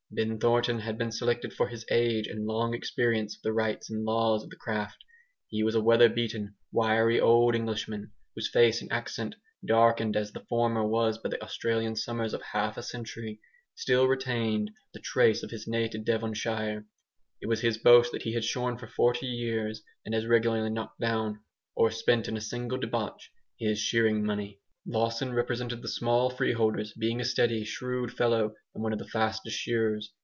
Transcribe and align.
Ben 0.13 0.39
Thornton 0.41 0.79
had 0.79 0.97
been 0.97 1.13
selected 1.13 1.53
for 1.53 1.69
his 1.69 1.85
age 1.89 2.27
and 2.27 2.45
long 2.45 2.73
experience 2.73 3.37
of 3.37 3.43
the 3.43 3.53
rights 3.53 3.89
and 3.89 4.03
laws 4.03 4.43
of 4.43 4.49
the 4.49 4.57
craft. 4.57 4.97
He 5.47 5.63
was 5.63 5.73
a 5.73 5.79
weather 5.79 6.09
beaten, 6.09 6.55
wiry 6.69 7.17
old 7.17 7.55
Englishman, 7.55 8.11
whose 8.35 8.49
face 8.51 8.81
and 8.81 8.91
accent, 8.91 9.35
darkened 9.65 10.17
as 10.17 10.33
the 10.33 10.43
former 10.49 10.85
was 10.85 11.17
by 11.17 11.29
the 11.29 11.41
Australian 11.41 11.95
summers 11.95 12.33
of 12.33 12.41
half 12.41 12.75
a 12.75 12.83
century, 12.83 13.39
still 13.73 14.05
retained 14.05 14.71
the 14.93 14.99
trace 14.99 15.43
of 15.43 15.49
his 15.51 15.65
native 15.65 16.03
Devonshire. 16.03 16.85
It 17.41 17.47
was 17.47 17.61
his 17.61 17.77
boast 17.77 18.11
that 18.11 18.23
he 18.23 18.33
had 18.33 18.43
shorn 18.43 18.77
for 18.77 18.87
forty 18.87 19.27
years, 19.27 19.81
and 20.05 20.13
as 20.13 20.25
regularly 20.25 20.71
"knocked 20.71 20.99
down" 20.99 21.39
(or 21.73 21.89
spent 21.89 22.27
in 22.27 22.35
a 22.35 22.41
single 22.41 22.77
debauch) 22.77 23.29
his 23.57 23.79
shearing 23.79 24.25
money. 24.25 24.57
Lawson 24.87 25.31
represented 25.31 25.79
the 25.83 25.87
small 25.87 26.31
free 26.31 26.53
holders, 26.53 26.91
being 26.93 27.21
a 27.21 27.23
steady, 27.23 27.63
shrewd 27.63 28.11
fellow, 28.11 28.55
and 28.73 28.81
one 28.83 28.91
of 28.91 28.97
the 28.97 29.05
fastest 29.07 29.55
shearers. 29.55 30.11